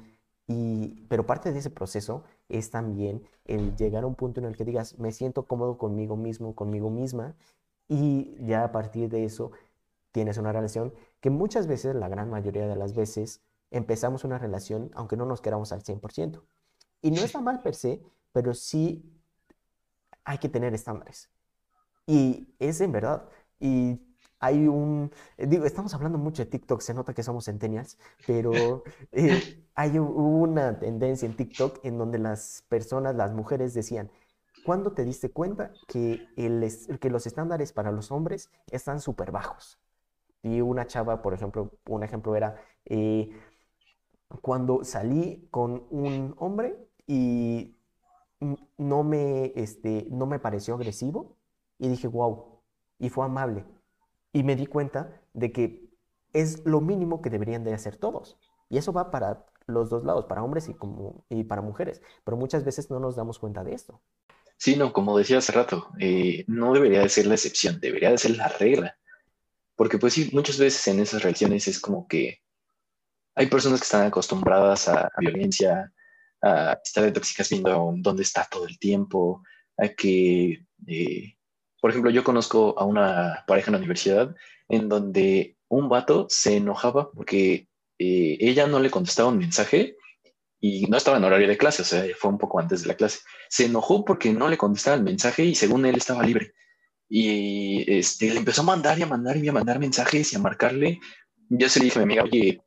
y, 0.47 1.07
pero 1.09 1.27
parte 1.27 1.53
de 1.53 1.59
ese 1.61 1.71
proceso 1.71 2.25
es 2.51 2.71
también 2.71 3.23
el 3.47 3.75
llegar 3.77 4.05
a 4.05 4.07
un 4.07 4.15
punto 4.15 4.41
en 4.41 4.47
el 4.47 4.57
que 4.57 4.65
digas, 4.65 4.99
me 4.99 5.13
siento 5.13 5.47
cómodo 5.47 5.79
conmigo 5.79 6.17
mismo, 6.17 6.55
conmigo 6.55 6.91
misma, 6.91 7.37
y 7.89 8.35
ya 8.47 8.65
a 8.65 8.73
partir 8.73 9.09
de 9.09 9.25
eso 9.25 9.53
tienes 10.15 10.39
una 10.39 10.53
relación 10.53 10.95
que 11.21 11.29
muchas 11.29 11.67
veces, 11.67 11.97
la 11.97 12.09
gran 12.09 12.31
mayoría 12.31 12.69
de 12.69 12.77
las 12.77 12.95
veces, 12.95 13.43
empezamos 13.73 14.23
una 14.23 14.39
relación 14.39 14.93
aunque 14.95 15.17
no 15.17 15.27
nos 15.27 15.41
queramos 15.41 15.73
al 15.73 15.83
100%. 15.83 16.41
Y 17.03 17.11
no 17.11 17.21
está 17.21 17.41
mal 17.41 17.63
per 17.63 17.75
se, 17.75 18.01
pero 18.31 18.55
sí 18.55 19.13
hay 20.25 20.39
que 20.39 20.49
tener 20.49 20.73
estándares. 20.73 21.31
Y 22.07 22.55
es 22.61 22.81
en 22.81 22.93
verdad. 22.93 23.29
Y 23.59 24.01
hay 24.39 24.69
un, 24.69 25.11
digo, 25.37 25.65
estamos 25.65 25.93
hablando 25.95 26.17
mucho 26.17 26.45
de 26.45 26.51
TikTok, 26.51 26.81
se 26.81 26.95
nota 26.95 27.13
que 27.13 27.25
somos 27.25 27.47
centennials, 27.47 27.99
pero 28.25 28.85
eh, 29.13 29.67
hay 29.75 29.99
una 29.99 30.79
tendencia 30.79 31.27
en 31.27 31.35
TikTok 31.35 31.85
en 31.85 31.99
donde 31.99 32.21
las 32.21 32.63
personas, 32.69 33.17
las 33.17 33.33
mujeres 33.33 33.75
decían, 33.75 34.13
¿cuándo 34.65 34.93
te 34.93 35.05
diste 35.05 35.33
cuenta 35.33 35.73
que, 35.89 36.29
el, 36.37 36.71
que 37.01 37.11
los 37.11 37.27
estándares 37.27 37.73
para 37.73 37.91
los 37.91 38.13
hombres 38.13 38.49
están 38.71 39.01
súper 39.01 39.33
bajos? 39.33 39.81
Y 40.45 40.61
una 40.61 40.87
chava, 40.87 41.23
por 41.23 41.35
ejemplo, 41.35 41.73
un 41.89 42.05
ejemplo 42.05 42.37
era, 42.37 42.63
eh, 42.85 43.31
cuando 44.43 44.85
salí 44.85 45.49
con 45.51 45.87
un 45.91 46.35
hombre 46.39 46.77
y 47.07 47.77
no 48.77 49.03
me, 49.05 49.53
este, 49.57 50.07
no 50.11 50.27
me 50.27 50.39
pareció 50.39 50.75
agresivo 50.75 51.39
y 51.79 51.89
dije, 51.89 52.09
wow, 52.09 52.61
y 52.99 53.09
fue 53.09 53.25
amable. 53.25 53.65
Y 54.33 54.43
me 54.43 54.55
di 54.55 54.67
cuenta 54.67 55.23
de 55.33 55.51
que 55.51 55.89
es 56.35 56.65
lo 56.67 56.83
mínimo 56.83 57.23
que 57.23 57.31
deberían 57.31 57.65
de 57.65 57.73
hacer 57.73 57.97
todos. 57.97 58.39
Y 58.69 58.77
eso 58.77 58.93
va 58.93 59.11
para 59.11 59.47
los 59.67 59.89
dos 59.89 60.05
lados, 60.05 60.27
para 60.27 60.43
hombres 60.43 60.69
y, 60.69 60.75
como, 60.75 61.25
y 61.31 61.45
para 61.45 61.63
mujeres. 61.63 62.03
Pero 62.23 62.37
muchas 62.37 62.65
veces 62.65 62.91
no 62.91 63.01
nos 63.01 63.17
damos 63.17 63.39
cuenta 63.39 63.65
de 63.65 63.73
esto. 63.73 64.03
Sí, 64.59 64.77
no, 64.77 64.93
como 64.93 65.17
decía 65.17 65.39
hace 65.39 65.53
rato, 65.53 65.89
eh, 65.99 66.45
no 66.49 66.75
debería 66.75 67.01
de 67.01 67.09
ser 67.09 67.27
la 67.27 67.35
excepción, 67.35 67.81
debería 67.81 68.11
de 68.11 68.19
ser 68.19 68.37
la 68.37 68.49
regla. 68.49 68.97
Porque 69.77 69.99
pues 69.99 70.15
sí, 70.15 70.31
muchas 70.33 70.59
veces 70.59 70.87
en 70.89 71.01
esas 71.01 71.23
relaciones 71.23 71.67
es 71.69 71.81
como 71.81 72.07
que 72.07 72.41
hay 73.35 73.47
personas 73.47 73.81
que 73.81 73.85
están 73.85 74.07
acostumbradas 74.07 74.89
a, 74.89 75.11
violencia, 75.19 75.93
a 76.43 76.79
estar 76.85 77.05
de 77.05 77.13
tóxicas 77.13 77.49
viendo 77.51 77.93
dónde 77.97 78.23
está 78.23 78.47
todo 78.51 78.67
el 78.67 78.79
tiempo, 78.79 79.43
a 79.77 79.89
que, 79.89 80.65
eh, 80.87 81.37
por 81.81 81.91
ejemplo, 81.91 82.11
yo 82.11 82.23
conozco 82.23 82.79
a 82.79 82.85
una 82.85 83.45
pareja 83.47 83.69
en 83.69 83.73
la 83.73 83.79
universidad 83.79 84.35
en 84.69 84.89
donde 84.89 85.57
un 85.69 85.89
vato 85.89 86.27
se 86.29 86.57
enojaba 86.57 87.11
porque 87.11 87.69
eh, 87.99 88.37
ella 88.41 88.67
no 88.67 88.79
le 88.81 88.91
contestaba 88.91 89.29
un 89.29 89.39
mensaje 89.39 89.97
y 90.61 90.87
no 90.87 90.97
estaba 90.97 91.19
en 91.19 91.25
horario 91.25 91.49
de 91.49 91.59
clase, 91.59 91.83
o 91.83 91.85
sea, 91.85 92.05
fue 92.19 92.31
un 92.31 92.39
poco 92.39 92.59
antes 92.59 92.83
de 92.83 92.89
la 92.89 92.95
clase. 92.95 93.21
Se 93.51 93.67
enojó 93.67 94.05
porque 94.05 94.33
no 94.33 94.49
le 94.49 94.57
contestaba 94.57 94.97
el 94.97 95.03
mensaje 95.03 95.45
y 95.45 95.55
según 95.55 95.85
él 95.85 95.97
estaba 95.97 96.23
libre. 96.23 96.55
Y 97.09 97.85
este, 97.91 98.31
le 98.31 98.39
empezó 98.39 98.63
a 98.63 98.65
mandar 98.65 98.99
y 98.99 99.03
a 99.03 99.07
mandar 99.07 99.37
y 99.37 99.49
a 99.49 99.53
mandar 99.53 99.79
mensajes 99.79 100.33
y 100.33 100.37
a 100.37 100.41
marcarle. 100.41 101.01
Yo 101.49 101.69
se 101.69 101.79
le 101.79 101.87
dije 101.87 101.99
a 101.99 102.07
mi 102.07 102.15
amiga, 102.15 102.25
oye, 102.25 102.63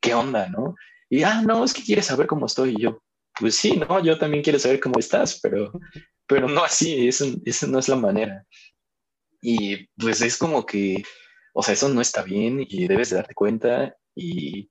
¿qué 0.00 0.14
onda, 0.14 0.48
no? 0.48 0.74
Y, 1.08 1.22
ah, 1.24 1.42
no, 1.42 1.64
es 1.64 1.74
que 1.74 1.82
quieres 1.82 2.06
saber 2.06 2.26
cómo 2.26 2.46
estoy. 2.46 2.74
Y 2.76 2.82
yo, 2.82 3.02
pues 3.38 3.56
sí, 3.56 3.76
no, 3.76 4.02
yo 4.02 4.18
también 4.18 4.42
quiero 4.42 4.58
saber 4.58 4.80
cómo 4.80 4.98
estás, 4.98 5.40
pero, 5.40 5.72
pero 6.26 6.48
no 6.48 6.64
así, 6.64 7.08
eso, 7.08 7.26
eso 7.44 7.66
no 7.66 7.78
es 7.78 7.88
la 7.88 7.96
manera. 7.96 8.46
Y 9.42 9.88
pues 9.98 10.22
es 10.22 10.38
como 10.38 10.64
que, 10.64 11.02
o 11.52 11.62
sea, 11.62 11.74
eso 11.74 11.88
no 11.88 12.00
está 12.00 12.22
bien 12.22 12.64
y 12.66 12.86
debes 12.86 13.10
de 13.10 13.16
darte 13.16 13.34
cuenta. 13.34 13.96
Y, 14.14 14.70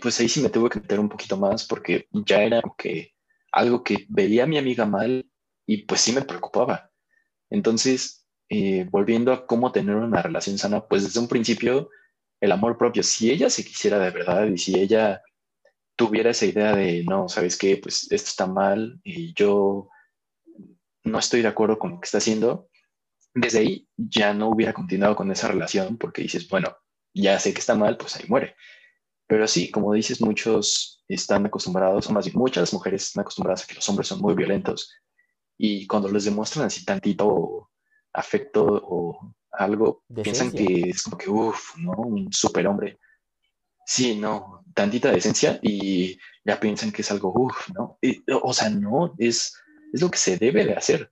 pues 0.00 0.20
ahí 0.20 0.28
sí 0.28 0.40
me 0.40 0.50
tuve 0.50 0.68
que 0.68 0.80
meter 0.80 1.00
un 1.00 1.08
poquito 1.08 1.36
más 1.36 1.66
porque 1.66 2.08
ya 2.12 2.42
era 2.42 2.60
que 2.76 3.14
algo 3.52 3.82
que 3.84 4.06
veía 4.08 4.44
a 4.44 4.46
mi 4.46 4.58
amiga 4.58 4.84
mal 4.84 5.28
y 5.66 5.84
pues 5.84 6.00
sí 6.00 6.12
me 6.12 6.22
preocupaba. 6.22 6.90
Entonces, 7.50 8.26
eh, 8.48 8.86
volviendo 8.90 9.32
a 9.32 9.46
cómo 9.46 9.72
tener 9.72 9.96
una 9.96 10.22
relación 10.22 10.58
sana, 10.58 10.86
pues 10.86 11.04
desde 11.04 11.20
un 11.20 11.28
principio, 11.28 11.90
el 12.40 12.52
amor 12.52 12.78
propio, 12.78 13.02
si 13.02 13.30
ella 13.30 13.50
se 13.50 13.64
quisiera 13.64 13.98
de 13.98 14.10
verdad 14.10 14.46
y 14.46 14.58
si 14.58 14.78
ella 14.78 15.22
tuviera 15.96 16.30
esa 16.30 16.46
idea 16.46 16.76
de, 16.76 17.04
no, 17.04 17.28
¿sabes 17.28 17.56
qué? 17.56 17.78
Pues 17.78 18.10
esto 18.12 18.28
está 18.28 18.46
mal 18.46 19.00
y 19.02 19.32
yo 19.34 19.88
no 21.04 21.18
estoy 21.18 21.42
de 21.42 21.48
acuerdo 21.48 21.78
con 21.78 21.92
lo 21.92 22.00
que 22.00 22.06
está 22.06 22.18
haciendo, 22.18 22.68
desde 23.34 23.60
ahí 23.60 23.88
ya 23.96 24.34
no 24.34 24.48
hubiera 24.48 24.72
continuado 24.72 25.16
con 25.16 25.30
esa 25.30 25.48
relación 25.48 25.96
porque 25.98 26.22
dices, 26.22 26.48
bueno, 26.48 26.76
ya 27.14 27.38
sé 27.38 27.52
que 27.52 27.60
está 27.60 27.74
mal, 27.74 27.96
pues 27.96 28.16
ahí 28.16 28.24
muere. 28.28 28.56
Pero 29.26 29.48
sí, 29.48 29.70
como 29.70 29.92
dices, 29.92 30.20
muchos 30.20 31.04
están 31.08 31.46
acostumbrados, 31.46 32.08
o 32.08 32.12
más 32.12 32.26
bien 32.26 32.38
muchas 32.38 32.72
mujeres 32.72 33.04
están 33.04 33.22
acostumbradas 33.22 33.64
a 33.64 33.66
que 33.66 33.74
los 33.74 33.88
hombres 33.88 34.08
son 34.08 34.20
muy 34.20 34.34
violentos 34.34 34.92
y 35.58 35.86
cuando 35.86 36.10
les 36.10 36.24
demuestran 36.24 36.66
así 36.66 36.84
tantito 36.84 37.70
afecto 38.12 38.64
o 38.66 39.34
algo, 39.52 40.02
piensan 40.22 40.50
Decencia. 40.50 40.66
que 40.84 40.90
es 40.90 41.02
como 41.02 41.18
que, 41.18 41.30
uff, 41.30 41.76
¿no? 41.78 41.92
Un 41.92 42.32
superhombre. 42.32 42.98
Sí, 43.86 44.16
no, 44.16 44.64
tantita 44.74 45.12
decencia 45.12 45.58
y 45.62 46.18
ya 46.44 46.58
piensan 46.58 46.90
que 46.92 47.02
es 47.02 47.10
algo, 47.10 47.32
uff, 47.34 47.68
¿no? 47.74 47.98
Y, 48.02 48.22
o 48.42 48.52
sea, 48.52 48.68
no, 48.68 49.14
es, 49.18 49.54
es 49.92 50.00
lo 50.02 50.10
que 50.10 50.18
se 50.18 50.36
debe 50.38 50.64
de 50.64 50.74
hacer. 50.74 51.10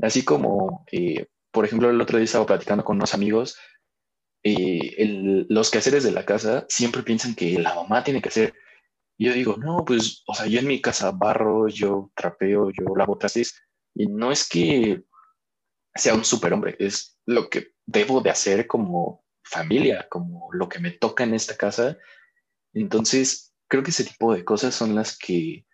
Así 0.00 0.24
como, 0.24 0.84
eh, 0.90 1.26
por 1.50 1.64
ejemplo, 1.64 1.88
el 1.90 2.00
otro 2.00 2.18
día 2.18 2.24
estaba 2.24 2.46
platicando 2.46 2.84
con 2.84 2.96
unos 2.96 3.14
amigos, 3.14 3.56
eh, 4.42 4.94
el- 4.98 5.46
los 5.48 5.70
quehaceres 5.70 6.02
de 6.02 6.10
la 6.10 6.24
casa 6.24 6.66
siempre 6.68 7.02
piensan 7.02 7.34
que 7.34 7.58
la 7.58 7.74
mamá 7.74 8.02
tiene 8.02 8.20
que 8.20 8.28
hacer. 8.30 8.54
Yo 9.22 9.32
digo, 9.32 9.56
no, 9.56 9.84
pues, 9.84 10.24
o 10.26 10.34
sea, 10.34 10.46
yo 10.46 10.58
en 10.58 10.66
mi 10.66 10.80
casa 10.80 11.12
barro, 11.12 11.68
yo 11.68 12.10
trapeo, 12.16 12.70
yo 12.70 12.96
lavo 12.96 13.16
trastes, 13.16 13.54
y 13.94 14.06
no 14.08 14.32
es 14.32 14.48
que 14.48 15.04
sea 15.94 16.14
un 16.14 16.24
superhombre, 16.24 16.74
es 16.80 17.20
lo 17.26 17.48
que 17.48 17.74
debo 17.86 18.20
de 18.20 18.30
hacer 18.30 18.66
como 18.66 19.24
familia, 19.44 20.08
como 20.10 20.48
lo 20.52 20.68
que 20.68 20.80
me 20.80 20.90
toca 20.90 21.22
en 21.22 21.34
esta 21.34 21.56
casa. 21.56 21.98
Entonces, 22.72 23.54
creo 23.68 23.84
que 23.84 23.90
ese 23.90 24.04
tipo 24.04 24.34
de 24.34 24.44
cosas 24.44 24.74
son 24.74 24.96
las 24.96 25.16
que, 25.16 25.66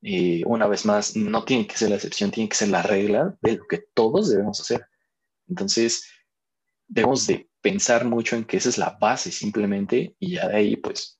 eh, 0.00 0.42
una 0.46 0.66
vez 0.66 0.86
más, 0.86 1.16
no 1.16 1.44
tienen 1.44 1.66
que 1.66 1.76
ser 1.76 1.90
la 1.90 1.96
excepción, 1.96 2.30
tienen 2.30 2.48
que 2.48 2.56
ser 2.56 2.68
la 2.68 2.82
regla 2.82 3.36
de 3.42 3.56
lo 3.56 3.66
que 3.66 3.84
todos 3.92 4.30
debemos 4.30 4.58
hacer. 4.60 4.86
Entonces, 5.48 6.08
debemos 6.86 7.26
de 7.26 7.50
pensar 7.60 8.06
mucho 8.06 8.36
en 8.36 8.44
que 8.44 8.56
esa 8.56 8.70
es 8.70 8.78
la 8.78 8.96
base 8.98 9.30
simplemente 9.30 10.16
y 10.18 10.36
ya 10.36 10.48
de 10.48 10.56
ahí, 10.56 10.76
pues, 10.76 11.15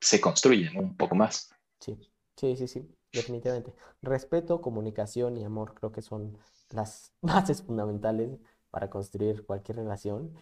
se 0.00 0.20
construyen 0.20 0.76
un 0.76 0.96
poco 0.96 1.14
más. 1.14 1.50
Sí, 1.80 1.98
sí, 2.36 2.56
sí, 2.56 2.68
sí, 2.68 2.88
definitivamente. 3.12 3.72
Respeto, 4.02 4.60
comunicación 4.60 5.36
y 5.36 5.44
amor 5.44 5.74
creo 5.74 5.92
que 5.92 6.02
son 6.02 6.38
las 6.70 7.12
bases 7.22 7.62
fundamentales 7.62 8.38
para 8.70 8.90
construir 8.90 9.44
cualquier 9.46 9.78
relación. 9.78 10.32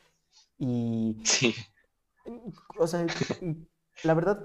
Y, 0.59 1.17
Sí, 1.25 1.55
o 2.79 2.87
sea, 2.87 3.07
la 4.05 4.15
verdad, 4.15 4.45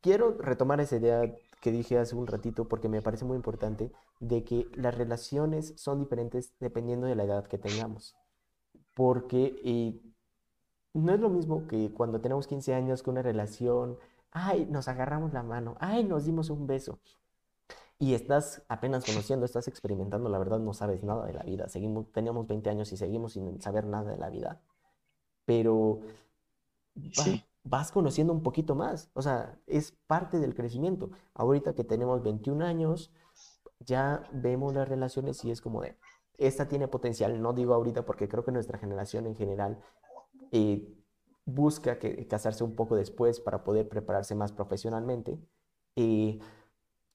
quiero 0.00 0.36
retomar 0.38 0.80
esa 0.80 0.96
idea 0.96 1.34
que 1.60 1.72
dije 1.72 1.98
hace 1.98 2.16
un 2.16 2.26
ratito, 2.26 2.68
porque 2.68 2.88
me 2.88 3.02
parece 3.02 3.24
muy 3.24 3.36
importante, 3.36 3.90
de 4.20 4.44
que 4.44 4.66
las 4.74 4.96
relaciones 4.96 5.74
son 5.76 6.00
diferentes 6.00 6.52
dependiendo 6.60 7.06
de 7.06 7.14
la 7.14 7.24
edad 7.24 7.46
que 7.46 7.58
tengamos. 7.58 8.14
Porque 8.94 9.54
eh, 9.64 10.00
no 10.94 11.14
es 11.14 11.20
lo 11.20 11.30
mismo 11.30 11.66
que 11.68 11.92
cuando 11.92 12.20
tenemos 12.20 12.46
15 12.46 12.74
años 12.74 13.02
que 13.02 13.10
una 13.10 13.22
relación, 13.22 13.98
ay, 14.32 14.66
nos 14.66 14.88
agarramos 14.88 15.32
la 15.32 15.42
mano, 15.42 15.76
ay, 15.80 16.04
nos 16.04 16.24
dimos 16.24 16.50
un 16.50 16.66
beso. 16.66 16.98
Y 17.98 18.14
estás 18.14 18.64
apenas 18.68 19.04
conociendo, 19.04 19.46
estás 19.46 19.68
experimentando, 19.68 20.28
la 20.28 20.38
verdad 20.38 20.58
no 20.58 20.74
sabes 20.74 21.04
nada 21.04 21.24
de 21.24 21.34
la 21.34 21.44
vida. 21.44 21.68
Seguimos, 21.68 22.10
teníamos 22.10 22.48
20 22.48 22.68
años 22.68 22.92
y 22.92 22.96
seguimos 22.96 23.34
sin 23.34 23.60
saber 23.60 23.86
nada 23.86 24.10
de 24.10 24.18
la 24.18 24.28
vida. 24.28 24.60
Pero 25.44 26.00
vas 27.62 27.92
conociendo 27.92 28.32
un 28.32 28.42
poquito 28.42 28.74
más. 28.74 29.10
O 29.14 29.22
sea, 29.22 29.56
es 29.66 29.92
parte 30.08 30.40
del 30.40 30.54
crecimiento. 30.54 31.10
Ahorita 31.34 31.74
que 31.74 31.84
tenemos 31.84 32.22
21 32.24 32.64
años, 32.64 33.12
ya 33.78 34.24
vemos 34.32 34.74
las 34.74 34.88
relaciones 34.88 35.44
y 35.44 35.50
es 35.50 35.60
como 35.60 35.80
de, 35.82 35.96
esta 36.38 36.68
tiene 36.68 36.88
potencial, 36.88 37.40
no 37.40 37.52
digo 37.52 37.74
ahorita 37.74 38.04
porque 38.04 38.28
creo 38.28 38.44
que 38.44 38.52
nuestra 38.52 38.78
generación 38.78 39.26
en 39.26 39.36
general 39.36 39.78
eh, 40.50 40.92
busca 41.44 41.98
que, 41.98 42.26
casarse 42.28 42.64
un 42.64 42.74
poco 42.76 42.96
después 42.96 43.40
para 43.40 43.64
poder 43.64 43.88
prepararse 43.88 44.34
más 44.34 44.52
profesionalmente. 44.52 45.38
y 45.96 46.40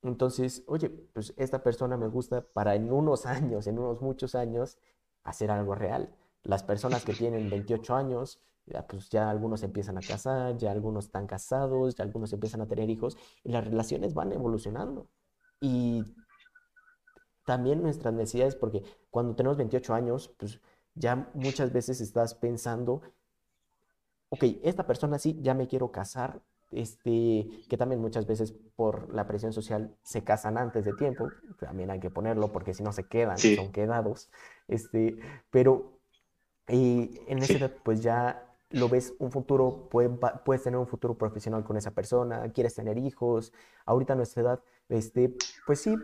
entonces, 0.04 0.64
oye, 0.68 0.90
pues 0.90 1.34
esta 1.38 1.64
persona 1.64 1.98
me 1.98 2.08
gusta 2.08 2.42
para 2.42 2.76
en 2.76 2.92
unos 2.92 3.26
años, 3.26 3.68
en 3.68 3.80
unos 3.80 4.02
muchos 4.02 4.36
años, 4.36 4.78
hacer 5.24 5.52
algo 5.52 5.76
real. 5.76 6.16
Las 6.44 6.64
personas 6.64 7.04
que 7.04 7.14
tienen 7.14 7.50
28 7.50 7.96
años, 7.96 8.42
ya, 8.66 8.88
pues 8.88 9.10
ya 9.10 9.30
algunos 9.30 9.64
empiezan 9.64 9.98
a 9.98 10.02
casar, 10.02 10.58
ya 10.58 10.72
algunos 10.72 11.06
están 11.06 11.28
casados, 11.28 11.96
ya 11.96 12.04
algunos 12.04 12.32
empiezan 12.34 12.62
a 12.62 12.68
tener 12.68 12.90
hijos, 12.90 13.18
y 13.44 13.52
las 13.52 13.66
relaciones 13.66 14.14
van 14.14 14.32
evolucionando. 14.32 15.08
Y 15.60 16.04
también 17.46 17.82
nuestras 17.82 18.14
necesidades, 18.14 18.56
porque 18.56 18.84
cuando 19.10 19.36
tenemos 19.36 19.58
28 19.58 19.94
años, 19.94 20.30
pues 20.38 20.62
ya 20.96 21.30
muchas 21.34 21.72
veces 21.74 22.02
estás 22.02 22.34
pensando, 22.36 23.02
ok, 24.30 24.44
esta 24.64 24.86
persona 24.86 25.20
sí, 25.20 25.38
ya 25.42 25.54
me 25.54 25.68
quiero 25.68 25.92
casar, 25.92 26.42
este, 26.72 27.48
que 27.70 27.78
también 27.78 28.02
muchas 28.02 28.28
veces 28.28 28.54
por 28.76 29.14
la 29.14 29.26
presión 29.26 29.54
social 29.54 29.96
se 30.04 30.24
casan 30.24 30.58
antes 30.58 30.84
de 30.84 30.94
tiempo, 30.94 31.30
también 31.60 31.90
hay 31.92 32.00
que 32.00 32.10
ponerlo 32.10 32.52
porque 32.52 32.74
si 32.74 32.84
no 32.84 32.92
se 32.92 33.06
quedan, 33.08 33.38
son 33.38 33.72
quedados, 33.72 34.30
este, 34.68 35.18
pero 35.50 35.98
y 36.68 37.22
en 37.28 37.40
esa 37.40 37.54
edad 37.54 37.72
pues 37.84 38.02
ya 38.02 38.44
lo 38.72 38.90
ves 38.90 39.14
un 39.20 39.32
futuro, 39.32 39.88
puedes 39.90 40.64
tener 40.64 40.78
un 40.78 40.88
futuro 40.88 41.18
profesional 41.18 41.64
con 41.64 41.78
esa 41.78 41.92
persona, 41.92 42.52
quieres 42.52 42.76
tener 42.76 42.98
hijos, 42.98 43.54
ahorita 43.86 44.12
a 44.14 44.16
nuestra 44.18 44.42
edad, 44.42 44.60
este, 44.90 45.34
pues 45.66 45.80
sí, 45.80 45.96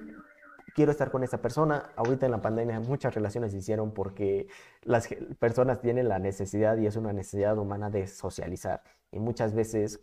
quiero 0.75 0.92
estar 0.92 1.12
con 1.12 1.24
esa 1.24 1.42
persona. 1.42 1.92
Ahorita 1.96 2.25
en 2.25 2.32
la 2.32 2.42
pandemia 2.42 2.80
muchas 2.80 3.13
relaciones 3.13 3.51
se 3.51 3.60
hicieron 3.60 3.94
porque 3.94 4.48
las 4.82 5.08
personas 5.39 5.82
tienen 5.82 6.10
la 6.10 6.20
necesidad 6.20 6.77
y 6.77 6.88
es 6.88 6.96
una 6.96 7.13
necesidad 7.13 7.58
humana 7.58 7.89
de 7.89 8.08
socializar. 8.08 8.84
Y 9.12 9.20
muchas 9.20 9.53
veces 9.53 10.01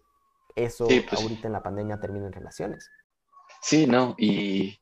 eso 0.57 0.87
pues 0.87 1.23
ahorita 1.23 1.47
en 1.47 1.53
la 1.53 1.63
pandemia 1.63 2.01
termina 2.01 2.27
en 2.27 2.33
relaciones. 2.33 2.91
Sí, 3.63 3.87
no, 3.87 4.15
y 4.19 4.81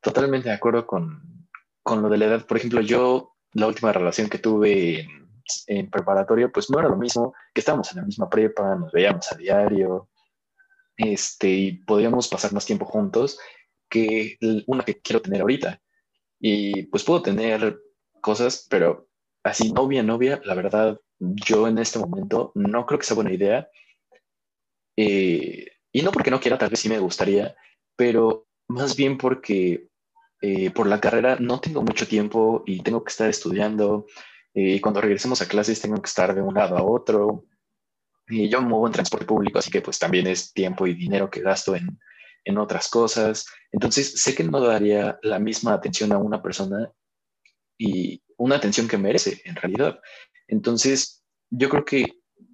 totalmente 0.00 0.48
de 0.48 0.54
acuerdo 0.54 0.86
con, 0.86 1.48
con 1.82 2.02
lo 2.02 2.08
de 2.08 2.18
la 2.18 2.26
edad. 2.26 2.46
Por 2.46 2.56
ejemplo, 2.56 2.80
yo 2.80 3.36
la 3.52 3.66
última 3.66 3.92
relación 3.92 4.28
que 4.28 4.38
tuve 4.38 5.00
en 5.00 5.26
en 5.66 5.90
preparatorio, 5.90 6.50
pues 6.50 6.70
no 6.70 6.78
era 6.78 6.88
lo 6.88 6.96
mismo, 6.96 7.34
que 7.54 7.60
estábamos 7.60 7.90
en 7.92 7.98
la 7.98 8.04
misma 8.04 8.28
prepa, 8.28 8.74
nos 8.74 8.92
veíamos 8.92 9.30
a 9.32 9.36
diario, 9.36 10.08
este, 10.96 11.48
y 11.48 11.72
podíamos 11.72 12.28
pasar 12.28 12.52
más 12.52 12.64
tiempo 12.64 12.86
juntos 12.86 13.38
que 13.88 14.36
una 14.66 14.84
que 14.84 15.00
quiero 15.00 15.22
tener 15.22 15.40
ahorita. 15.40 15.80
Y 16.40 16.84
pues 16.84 17.04
puedo 17.04 17.22
tener 17.22 17.78
cosas, 18.20 18.66
pero 18.68 19.08
así 19.42 19.72
novia, 19.72 20.02
novia, 20.02 20.40
la 20.44 20.54
verdad, 20.54 21.00
yo 21.18 21.68
en 21.68 21.78
este 21.78 21.98
momento 21.98 22.52
no 22.54 22.86
creo 22.86 22.98
que 22.98 23.06
sea 23.06 23.14
buena 23.14 23.32
idea. 23.32 23.68
Eh, 24.96 25.66
y 25.92 26.02
no 26.02 26.12
porque 26.12 26.30
no 26.30 26.40
quiera, 26.40 26.58
tal 26.58 26.70
vez 26.70 26.80
sí 26.80 26.88
me 26.88 26.98
gustaría, 26.98 27.56
pero 27.96 28.46
más 28.68 28.96
bien 28.96 29.16
porque 29.16 29.88
eh, 30.42 30.70
por 30.70 30.86
la 30.86 31.00
carrera 31.00 31.36
no 31.40 31.60
tengo 31.60 31.82
mucho 31.82 32.06
tiempo 32.06 32.62
y 32.66 32.82
tengo 32.82 33.02
que 33.04 33.10
estar 33.10 33.28
estudiando, 33.28 34.06
y 34.58 34.80
cuando 34.80 35.02
regresemos 35.02 35.42
a 35.42 35.48
clases 35.48 35.82
tengo 35.82 36.00
que 36.00 36.08
estar 36.08 36.34
de 36.34 36.40
un 36.40 36.54
lado 36.54 36.78
a 36.78 36.82
otro. 36.82 37.44
Y 38.26 38.48
yo 38.48 38.62
me 38.62 38.68
muevo 38.68 38.86
en 38.86 38.92
transporte 38.94 39.26
público, 39.26 39.58
así 39.58 39.70
que 39.70 39.82
pues 39.82 39.98
también 39.98 40.26
es 40.26 40.54
tiempo 40.54 40.86
y 40.86 40.94
dinero 40.94 41.28
que 41.30 41.42
gasto 41.42 41.76
en, 41.76 41.98
en 42.46 42.58
otras 42.58 42.88
cosas. 42.88 43.46
Entonces 43.70 44.22
sé 44.22 44.34
que 44.34 44.44
no 44.44 44.60
daría 44.60 45.18
la 45.22 45.38
misma 45.38 45.74
atención 45.74 46.12
a 46.12 46.18
una 46.18 46.42
persona 46.42 46.90
y 47.78 48.22
una 48.38 48.56
atención 48.56 48.88
que 48.88 48.96
merece 48.96 49.42
en 49.44 49.56
realidad. 49.56 49.98
Entonces 50.48 51.22
yo 51.50 51.68
creo 51.68 51.84
que 51.84 52.06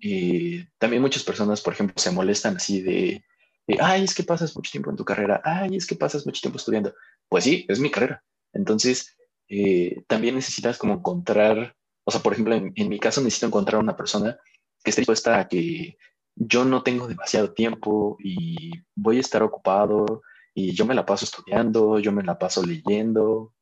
eh, 0.03 0.67
también 0.79 1.03
muchas 1.03 1.23
personas, 1.23 1.61
por 1.61 1.75
ejemplo, 1.75 1.95
se 1.97 2.11
molestan 2.11 2.57
así 2.57 2.83
de, 2.83 3.25
ay, 3.79 4.03
es 4.03 4.15
que 4.15 4.25
pasas 4.25 4.57
mucho 4.57 4.73
tiempo 4.73 4.91
en 4.91 4.97
tu 4.97 5.05
carrera, 5.05 5.41
ay, 5.45 5.77
es 5.77 5.87
que 5.87 5.95
pasas 5.95 6.27
mucho 6.27 6.41
tiempo 6.41 6.59
estudiando. 6.59 6.95
Pues 7.29 7.45
sí, 7.45 7.65
es 7.69 7.79
mi 7.79 7.91
carrera. 7.91 8.25
Entonces, 8.53 9.17
eh, 9.49 10.03
también 10.09 10.35
necesitas 10.35 10.79
como 10.79 10.95
encontrar 10.95 11.77
o 12.05 12.11
sea, 12.11 12.21
por 12.21 12.33
ejemplo, 12.33 12.55
en, 12.55 12.89
mi 12.89 12.99
caso 12.99 13.21
necesito 13.21 13.47
encontrar 13.47 13.81
una 13.81 13.97
persona 13.97 14.39
que 14.83 14.91
esté 14.91 15.03
dispuesta 15.03 15.39
a 15.39 15.49
que 15.49 15.97
yo 16.35 16.65
no 16.65 16.83
tengo 16.83 17.07
demasiado 17.07 17.53
tiempo 17.53 18.17
y 18.21 18.73
voy 18.95 19.19
a 19.19 19.21
estar 19.21 19.43
ocupado 19.43 20.23
y 20.55 20.73
yo 20.73 20.87
me 20.87 20.95
la 20.95 21.07
paso 21.07 21.25
estudiando, 21.25 21.99
yo 21.99 22.13
me 22.13 22.23
la 22.23 22.39
paso 22.39 22.65
leyendo 22.65 23.55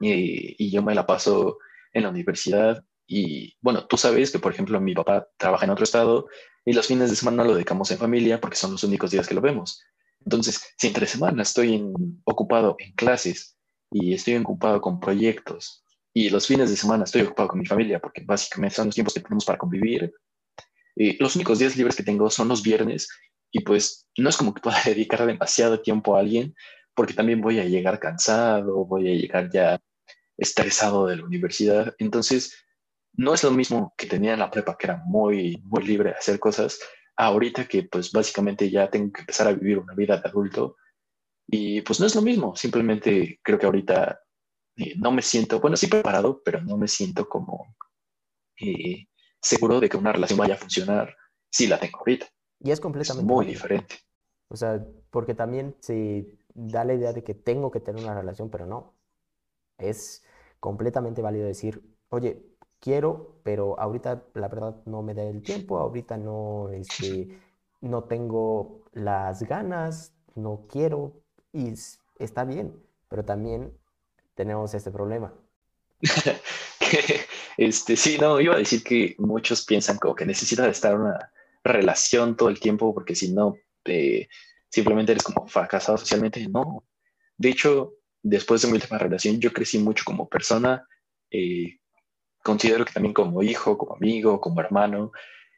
y, 0.00 0.56
y 0.62 0.70
yo 0.70 0.82
me 0.82 0.94
la 0.94 1.06
paso 1.06 1.58
en 1.92 2.04
la 2.04 2.10
universidad. 2.10 2.84
Y 3.06 3.56
bueno, 3.60 3.86
tú 3.86 3.96
sabes 3.96 4.30
que, 4.30 4.38
por 4.38 4.52
ejemplo, 4.52 4.80
mi 4.80 4.94
papá 4.94 5.28
trabaja 5.36 5.64
en 5.64 5.70
otro 5.72 5.84
estado 5.84 6.26
y 6.64 6.72
los 6.72 6.86
fines 6.86 7.10
de 7.10 7.16
semana 7.16 7.44
lo 7.44 7.54
dedicamos 7.54 7.90
en 7.90 7.98
familia 7.98 8.40
porque 8.40 8.56
son 8.56 8.72
los 8.72 8.84
únicos 8.84 9.10
días 9.10 9.26
que 9.26 9.34
lo 9.34 9.40
vemos. 9.40 9.82
Entonces, 10.24 10.62
si 10.76 10.86
entre 10.88 11.06
semana 11.06 11.42
estoy 11.42 11.82
ocupado 12.24 12.76
en 12.78 12.92
clases 12.92 13.56
y 13.90 14.14
estoy 14.14 14.36
ocupado 14.36 14.80
con 14.80 15.00
proyectos 15.00 15.84
y 16.12 16.30
los 16.30 16.46
fines 16.46 16.70
de 16.70 16.76
semana 16.76 17.04
estoy 17.04 17.22
ocupado 17.22 17.48
con 17.48 17.58
mi 17.58 17.66
familia 17.66 18.00
porque 18.00 18.22
básicamente 18.24 18.76
son 18.76 18.86
los 18.86 18.94
tiempos 18.94 19.14
que 19.14 19.20
tenemos 19.20 19.44
para 19.44 19.58
convivir. 19.58 20.12
Y 20.96 21.16
los 21.22 21.36
únicos 21.36 21.58
días 21.58 21.76
libres 21.76 21.96
que 21.96 22.02
tengo 22.02 22.30
son 22.30 22.48
los 22.48 22.62
viernes 22.62 23.08
y 23.52 23.60
pues 23.60 24.06
no 24.16 24.28
es 24.28 24.36
como 24.36 24.54
que 24.54 24.60
pueda 24.60 24.80
dedicar 24.84 25.26
demasiado 25.26 25.80
tiempo 25.80 26.16
a 26.16 26.20
alguien 26.20 26.54
porque 26.94 27.14
también 27.14 27.40
voy 27.40 27.58
a 27.60 27.64
llegar 27.64 27.98
cansado, 27.98 28.84
voy 28.84 29.10
a 29.10 29.14
llegar 29.14 29.50
ya 29.50 29.80
estresado 30.36 31.06
de 31.06 31.16
la 31.16 31.24
universidad. 31.24 31.94
Entonces, 31.98 32.54
no 33.14 33.34
es 33.34 33.42
lo 33.42 33.50
mismo 33.50 33.94
que 33.96 34.06
tenía 34.06 34.34
en 34.34 34.40
la 34.40 34.50
prepa, 34.50 34.76
que 34.76 34.86
era 34.86 35.02
muy, 35.06 35.62
muy 35.64 35.82
libre 35.84 36.10
de 36.10 36.16
hacer 36.16 36.38
cosas, 36.38 36.78
ahorita 37.16 37.66
que 37.66 37.84
pues 37.84 38.12
básicamente 38.12 38.70
ya 38.70 38.90
tengo 38.90 39.12
que 39.12 39.20
empezar 39.20 39.46
a 39.48 39.52
vivir 39.52 39.78
una 39.78 39.94
vida 39.94 40.16
de 40.16 40.28
adulto. 40.28 40.76
Y 41.46 41.80
pues 41.82 42.00
no 42.00 42.06
es 42.06 42.14
lo 42.14 42.22
mismo, 42.22 42.54
simplemente 42.56 43.40
creo 43.42 43.58
que 43.58 43.66
ahorita 43.66 44.20
no 44.96 45.12
me 45.12 45.22
siento, 45.22 45.60
bueno, 45.60 45.76
sí 45.76 45.86
preparado, 45.88 46.42
pero 46.44 46.60
no 46.62 46.76
me 46.76 46.88
siento 46.88 47.28
como 47.28 47.74
eh, 48.60 49.06
seguro 49.40 49.80
de 49.80 49.88
que 49.88 49.96
una 49.96 50.12
relación 50.12 50.38
vaya 50.38 50.54
a 50.54 50.58
funcionar 50.58 51.16
si 51.50 51.66
la 51.66 51.78
tengo 51.78 51.98
ahorita. 51.98 52.26
Y 52.60 52.70
es 52.70 52.80
completamente 52.80 53.32
muy 53.32 53.46
diferente. 53.46 53.96
O 54.48 54.56
sea, 54.56 54.84
porque 55.10 55.34
también 55.34 55.76
se 55.80 56.26
da 56.54 56.84
la 56.84 56.94
idea 56.94 57.12
de 57.12 57.22
que 57.22 57.34
tengo 57.34 57.70
que 57.70 57.80
tener 57.80 58.02
una 58.02 58.14
relación, 58.14 58.50
pero 58.50 58.66
no. 58.66 58.94
Es 59.78 60.22
completamente 60.58 61.22
válido 61.22 61.46
decir, 61.46 61.82
oye, 62.10 62.42
quiero, 62.80 63.40
pero 63.42 63.78
ahorita 63.78 64.24
la 64.34 64.48
verdad 64.48 64.76
no 64.84 65.02
me 65.02 65.14
da 65.14 65.22
el 65.22 65.42
tiempo, 65.42 65.78
ahorita 65.78 66.16
no, 66.16 66.68
este, 66.70 67.38
no 67.80 68.04
tengo 68.04 68.82
las 68.92 69.42
ganas, 69.44 70.12
no 70.34 70.66
quiero, 70.68 71.12
y 71.52 71.72
está 72.18 72.44
bien, 72.44 72.74
pero 73.08 73.24
también 73.24 73.72
tenemos 74.34 74.74
este 74.74 74.90
problema. 74.90 75.32
este, 77.60 77.94
sí, 77.94 78.16
no, 78.18 78.40
iba 78.40 78.54
a 78.54 78.58
decir 78.58 78.82
que 78.82 79.14
muchos 79.18 79.66
piensan 79.66 79.98
como 79.98 80.14
que 80.14 80.24
necesitas 80.24 80.66
estar 80.68 80.94
en 80.94 81.02
una 81.02 81.30
relación 81.62 82.34
todo 82.34 82.48
el 82.48 82.58
tiempo 82.58 82.94
porque 82.94 83.14
si 83.14 83.34
no, 83.34 83.54
eh, 83.84 84.28
simplemente 84.70 85.12
eres 85.12 85.24
como 85.24 85.46
fracasado 85.46 85.98
socialmente. 85.98 86.48
No, 86.48 86.86
de 87.36 87.50
hecho, 87.50 87.96
después 88.22 88.62
de 88.62 88.68
mi 88.68 88.74
última 88.74 88.96
relación, 88.96 89.38
yo 89.40 89.52
crecí 89.52 89.78
mucho 89.78 90.04
como 90.06 90.26
persona. 90.26 90.88
Eh, 91.30 91.80
considero 92.42 92.86
que 92.86 92.94
también 92.94 93.12
como 93.12 93.42
hijo, 93.42 93.76
como 93.76 93.94
amigo, 93.94 94.40
como 94.40 94.62
hermano. 94.62 95.12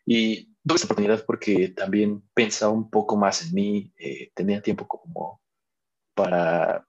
Y 0.04 0.47
tuve 0.66 0.75
esta 0.75 0.87
oportunidad 0.87 1.25
porque 1.25 1.68
también 1.68 2.21
pensaba 2.35 2.73
un 2.73 2.90
poco 2.90 3.16
más 3.16 3.42
en 3.47 3.54
mí, 3.54 3.92
eh, 3.97 4.32
tenía 4.35 4.61
tiempo 4.61 4.88
como 4.88 5.40
para 6.16 6.85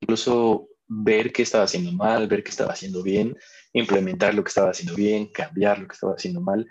incluso 0.00 0.68
ver 0.88 1.32
qué 1.32 1.42
estaba 1.42 1.64
haciendo 1.64 1.92
mal, 1.92 2.26
ver 2.26 2.42
qué 2.42 2.50
estaba 2.50 2.72
haciendo 2.72 3.02
bien, 3.02 3.36
implementar 3.72 4.34
lo 4.34 4.42
que 4.42 4.48
estaba 4.48 4.70
haciendo 4.70 4.94
bien, 4.94 5.26
cambiar 5.28 5.78
lo 5.78 5.86
que 5.86 5.94
estaba 5.94 6.14
haciendo 6.14 6.40
mal. 6.40 6.66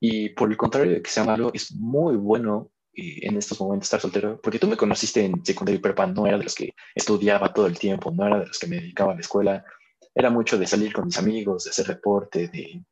Y 0.00 0.30
por 0.30 0.50
el 0.50 0.56
contrario 0.56 0.92
de 0.92 1.02
que 1.02 1.10
sea 1.10 1.24
malo, 1.24 1.50
es 1.52 1.72
muy 1.72 2.16
bueno 2.16 2.70
eh, 2.94 3.26
en 3.26 3.36
estos 3.36 3.60
momentos 3.60 3.86
estar 3.86 4.00
soltero, 4.00 4.40
porque 4.40 4.58
tú 4.58 4.68
me 4.68 4.76
conociste 4.76 5.24
en 5.24 5.44
secundaria 5.44 5.78
y 5.78 5.82
prepa, 5.82 6.06
no 6.06 6.26
era 6.26 6.38
de 6.38 6.44
los 6.44 6.54
que 6.54 6.74
estudiaba 6.94 7.52
todo 7.52 7.66
el 7.66 7.78
tiempo, 7.78 8.10
no 8.10 8.26
era 8.26 8.40
de 8.40 8.46
los 8.46 8.58
que 8.58 8.66
me 8.66 8.76
dedicaba 8.76 9.12
a 9.12 9.14
la 9.14 9.20
escuela, 9.20 9.64
era 10.14 10.30
mucho 10.30 10.58
de 10.58 10.66
salir 10.66 10.92
con 10.92 11.06
mis 11.06 11.18
amigos, 11.18 11.64
de 11.64 11.70
hacer 11.70 11.86
deporte, 11.86 12.48
de 12.48 12.82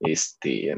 este, 0.00 0.76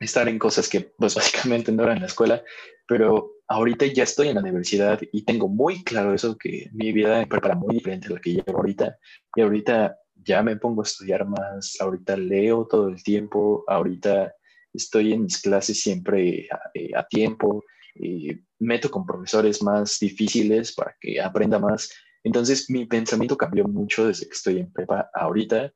estar 0.00 0.28
en 0.28 0.38
cosas 0.38 0.68
que 0.68 0.80
pues 0.80 1.14
básicamente 1.14 1.72
no 1.72 1.82
eran 1.82 2.00
la 2.00 2.06
escuela, 2.06 2.42
pero 2.86 3.33
ahorita 3.48 3.86
ya 3.86 4.04
estoy 4.04 4.28
en 4.28 4.36
la 4.36 4.40
universidad 4.40 5.00
y 5.12 5.22
tengo 5.24 5.48
muy 5.48 5.82
claro 5.84 6.14
eso, 6.14 6.36
que 6.36 6.70
mi 6.72 6.92
vida 6.92 7.20
en 7.20 7.28
prepa 7.28 7.48
era 7.48 7.56
muy 7.56 7.74
diferente 7.74 8.08
a 8.08 8.12
la 8.12 8.20
que 8.20 8.32
llevo 8.32 8.58
ahorita, 8.58 8.98
y 9.36 9.40
ahorita 9.42 9.96
ya 10.14 10.42
me 10.42 10.56
pongo 10.56 10.82
a 10.82 10.84
estudiar 10.84 11.26
más, 11.26 11.76
ahorita 11.80 12.16
leo 12.16 12.66
todo 12.66 12.88
el 12.88 13.02
tiempo, 13.02 13.64
ahorita 13.66 14.34
estoy 14.72 15.12
en 15.12 15.22
mis 15.24 15.40
clases 15.40 15.80
siempre 15.80 16.48
a, 16.50 16.70
eh, 16.74 16.90
tiempo, 17.08 17.64
eh, 17.96 18.40
meto 18.58 18.90
con 18.90 19.06
profesores 19.06 19.62
más 19.62 19.98
difíciles 20.00 20.74
para 20.74 20.96
que 21.00 21.20
aprenda 21.20 21.58
más. 21.58 21.90
Entonces 22.24 22.68
mi 22.70 22.86
pensamiento 22.86 23.36
cambió 23.36 23.64
mucho 23.64 24.06
desde 24.08 24.26
que 24.26 24.32
estoy 24.32 24.58
en 24.58 24.72
prepa 24.72 25.10
ahorita 25.14 25.72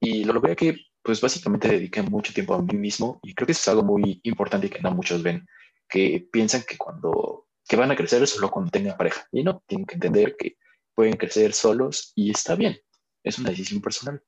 y 0.00 0.24
lo 0.24 0.34
logré 0.34 0.54
que 0.54 0.76
pues 1.02 1.20
básicamente 1.20 1.68
dediqué 1.68 2.02
mucho 2.02 2.32
tiempo 2.32 2.54
a 2.54 2.62
mí 2.62 2.74
mismo 2.74 3.18
y 3.22 3.34
creo 3.34 3.46
que 3.46 3.52
eso 3.52 3.62
es 3.62 3.68
algo 3.68 3.82
muy 3.82 4.20
importante 4.22 4.68
que 4.68 4.80
no 4.80 4.90
muchos 4.92 5.22
ven, 5.22 5.46
que 5.90 6.28
piensan 6.32 6.62
que 6.62 6.78
cuando 6.78 7.46
que 7.68 7.76
van 7.76 7.90
a 7.90 7.96
crecer 7.96 8.26
solo 8.26 8.50
cuando 8.50 8.70
tengan 8.70 8.96
pareja 8.96 9.26
y 9.30 9.44
no, 9.44 9.62
tienen 9.66 9.86
que 9.86 9.94
entender 9.94 10.36
que 10.36 10.56
pueden 10.94 11.16
crecer 11.16 11.52
solos 11.52 12.12
y 12.14 12.30
está 12.30 12.54
bien 12.54 12.76
es 13.22 13.38
una 13.38 13.50
decisión 13.50 13.80
personal. 13.80 14.22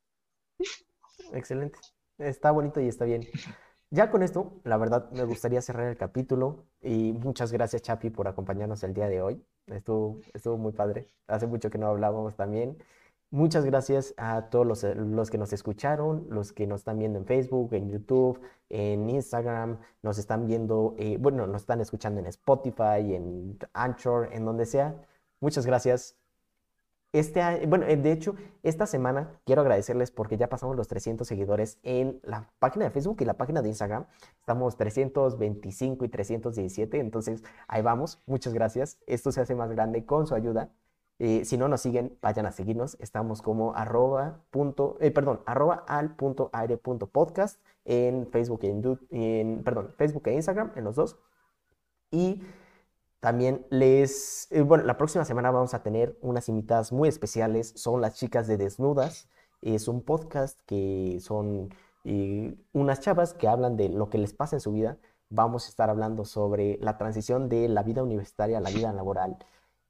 Excelente. 1.33 1.79
Está 2.17 2.51
bonito 2.51 2.79
y 2.79 2.87
está 2.87 3.05
bien. 3.05 3.27
Ya 3.89 4.09
con 4.09 4.23
esto, 4.23 4.59
la 4.63 4.77
verdad, 4.77 5.11
me 5.11 5.23
gustaría 5.23 5.61
cerrar 5.61 5.87
el 5.87 5.97
capítulo 5.97 6.65
y 6.81 7.11
muchas 7.13 7.51
gracias, 7.51 7.83
Chapi, 7.83 8.09
por 8.09 8.27
acompañarnos 8.27 8.83
el 8.83 8.93
día 8.93 9.07
de 9.07 9.21
hoy. 9.21 9.45
Estuvo, 9.67 10.19
estuvo 10.33 10.57
muy 10.57 10.73
padre. 10.73 11.09
Hace 11.27 11.47
mucho 11.47 11.69
que 11.69 11.77
no 11.77 11.87
hablábamos 11.87 12.35
también. 12.35 12.77
Muchas 13.33 13.65
gracias 13.65 14.13
a 14.17 14.51
todos 14.51 14.63
los, 14.67 14.83
los, 14.83 15.31
que 15.31 15.39
nos 15.39 15.51
escucharon, 15.53 16.27
los 16.29 16.53
que 16.53 16.67
nos 16.67 16.81
están 16.81 16.99
viendo 16.99 17.17
en 17.17 17.25
Facebook, 17.25 17.73
en 17.73 17.89
YouTube, 17.89 18.39
en 18.69 19.09
Instagram, 19.09 19.79
nos 20.03 20.19
están 20.19 20.45
viendo, 20.45 20.93
eh, 20.99 21.17
bueno, 21.19 21.47
nos 21.47 21.63
están 21.63 21.81
escuchando 21.81 22.19
en 22.19 22.27
Spotify, 22.27 23.15
en 23.15 23.57
Anchor, 23.73 24.29
en 24.33 24.45
donde 24.45 24.67
sea. 24.67 25.03
Muchas 25.39 25.65
gracias. 25.65 26.15
Este 27.11 27.65
bueno, 27.65 27.87
eh, 27.87 27.97
de 27.97 28.11
hecho, 28.11 28.35
esta 28.61 28.85
semana 28.85 29.39
quiero 29.45 29.61
agradecerles 29.63 30.11
porque 30.11 30.37
ya 30.37 30.47
pasamos 30.47 30.75
los 30.75 30.87
300 30.87 31.27
seguidores 31.27 31.79
en 31.81 32.19
la 32.21 32.51
página 32.59 32.85
de 32.85 32.91
Facebook 32.91 33.17
y 33.21 33.25
la 33.25 33.33
página 33.33 33.63
de 33.63 33.69
Instagram. 33.69 34.05
Estamos 34.41 34.77
325 34.77 36.05
y 36.05 36.09
317, 36.09 36.99
entonces 36.99 37.43
ahí 37.67 37.81
vamos. 37.81 38.21
Muchas 38.27 38.53
gracias. 38.53 38.99
Esto 39.07 39.31
se 39.31 39.41
hace 39.41 39.55
más 39.55 39.71
grande 39.71 40.05
con 40.05 40.27
su 40.27 40.35
ayuda. 40.35 40.69
Eh, 41.19 41.45
si 41.45 41.57
no 41.57 41.67
nos 41.67 41.81
siguen, 41.81 42.17
vayan 42.21 42.45
a 42.45 42.51
seguirnos. 42.51 42.97
Estamos 42.99 43.41
como 43.41 43.75
arroba 43.75 44.41
punto, 44.51 44.97
eh, 44.99 45.13
arroba 45.45 45.83
al 45.87 46.15
aire 46.51 46.77
podcast 46.77 47.61
en 47.85 48.27
Facebook 48.27 48.59
en, 48.63 49.63
e 50.25 50.33
Instagram, 50.33 50.71
en 50.75 50.83
los 50.83 50.95
dos. 50.95 51.17
Y 52.11 52.43
también 53.19 53.65
les, 53.69 54.47
eh, 54.51 54.61
bueno, 54.61 54.83
la 54.83 54.97
próxima 54.97 55.25
semana 55.25 55.51
vamos 55.51 55.73
a 55.73 55.83
tener 55.83 56.17
unas 56.21 56.49
invitadas 56.49 56.91
muy 56.91 57.09
especiales, 57.09 57.73
son 57.75 58.01
las 58.01 58.15
chicas 58.15 58.47
de 58.47 58.57
Desnudas, 58.57 59.29
es 59.61 59.87
un 59.87 60.01
podcast 60.03 60.59
que 60.65 61.19
son 61.21 61.69
unas 62.73 62.99
chavas 62.99 63.33
que 63.33 63.47
hablan 63.47 63.77
de 63.77 63.87
lo 63.87 64.09
que 64.09 64.17
les 64.17 64.33
pasa 64.33 64.57
en 64.57 64.59
su 64.59 64.73
vida. 64.73 64.97
Vamos 65.29 65.67
a 65.67 65.69
estar 65.69 65.89
hablando 65.89 66.25
sobre 66.25 66.77
la 66.81 66.97
transición 66.97 67.47
de 67.47 67.69
la 67.69 67.81
vida 67.83 68.03
universitaria 68.03 68.57
a 68.57 68.61
la 68.61 68.71
vida 68.71 68.91
laboral 68.91 69.37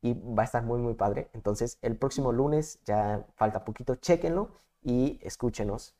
y 0.03 0.13
va 0.13 0.43
a 0.43 0.45
estar 0.45 0.63
muy, 0.63 0.79
muy 0.79 0.93
padre. 0.93 1.29
Entonces, 1.33 1.79
el 1.81 1.97
próximo 1.97 2.31
lunes, 2.31 2.79
ya 2.85 3.25
falta 3.35 3.63
poquito, 3.63 3.95
chéquenlo 3.95 4.51
y 4.83 5.17
escúchenos. 5.23 5.95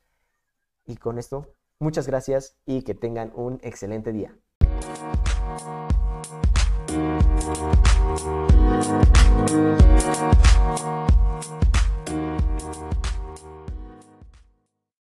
Y 0.84 0.96
con 0.96 1.18
esto, 1.18 1.48
muchas 1.80 2.06
gracias 2.06 2.54
y 2.66 2.82
que 2.82 2.94
tengan 2.94 3.32
un 3.34 3.58
excelente 3.62 4.12
día. 4.12 4.36